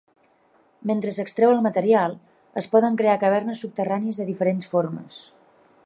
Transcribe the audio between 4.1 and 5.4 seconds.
de diferents formes.